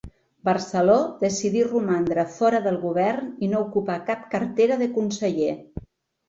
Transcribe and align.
Barceló 0.47 0.93
decidí 1.19 1.61
romandre 1.67 2.23
fora 2.37 2.61
del 2.69 2.79
govern 2.85 3.29
i 3.49 3.51
no 3.53 3.61
ocupar 3.67 3.99
cap 4.09 4.25
cartera 4.33 4.79
de 4.81 4.89
conseller. 4.99 5.55